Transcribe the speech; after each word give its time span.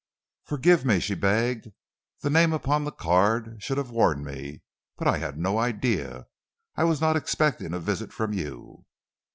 "Forgive 0.45 0.83
me," 0.83 0.99
she 0.99 1.13
begged. 1.13 1.71
"The 2.21 2.31
name 2.31 2.53
upon 2.53 2.85
the 2.85 2.91
card 2.91 3.57
should 3.61 3.77
have 3.77 3.91
warned 3.91 4.25
me 4.25 4.63
but 4.97 5.07
I 5.07 5.19
had 5.19 5.37
no 5.37 5.59
idea 5.59 6.25
I 6.75 6.85
was 6.85 6.99
not 7.01 7.15
expecting 7.15 7.75
a 7.75 7.79
visit 7.79 8.11
from 8.11 8.33
you." 8.33 8.87